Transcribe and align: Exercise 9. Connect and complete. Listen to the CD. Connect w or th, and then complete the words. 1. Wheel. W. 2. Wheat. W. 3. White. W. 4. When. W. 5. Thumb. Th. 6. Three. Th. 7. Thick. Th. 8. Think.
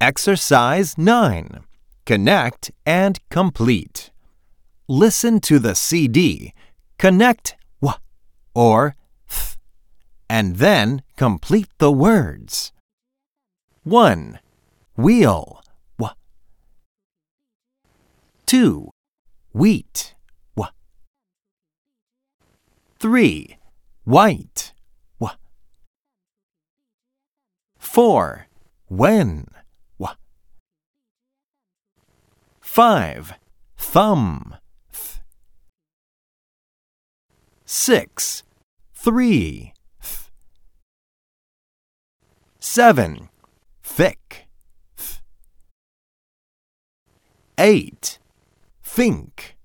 Exercise 0.00 0.96
9. 0.96 1.64
Connect 2.06 2.70
and 2.86 3.18
complete. 3.30 4.10
Listen 4.86 5.40
to 5.40 5.58
the 5.58 5.74
CD. 5.74 6.54
Connect 6.98 7.56
w 7.80 7.98
or 8.54 8.94
th, 9.28 9.56
and 10.30 10.56
then 10.56 11.02
complete 11.16 11.68
the 11.78 11.90
words. 11.92 12.72
1. 13.82 14.38
Wheel. 14.96 15.62
W. 15.98 16.14
2. 18.46 18.90
Wheat. 19.52 20.14
W. 20.56 20.70
3. 22.98 23.58
White. 24.04 24.72
W. 25.20 25.36
4. 27.78 28.46
When. 28.88 29.46
W. 29.98 30.14
5. 32.78 33.34
Thumb. 33.76 34.54
Th. 34.92 35.20
6. 37.64 38.44
Three. 38.94 39.72
Th. 40.00 40.30
7. 42.60 43.30
Thick. 43.82 44.46
Th. 44.96 45.20
8. 47.58 48.18
Think. 48.84 49.57